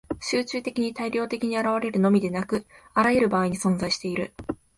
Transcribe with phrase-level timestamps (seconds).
[0.19, 2.65] 集中的に大量的に現れるのみでなく、
[2.95, 4.33] あらゆる場合に存在している。